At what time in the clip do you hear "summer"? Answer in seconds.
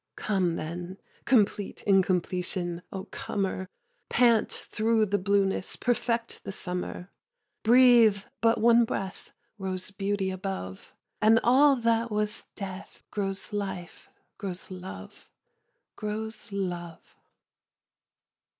6.51-7.11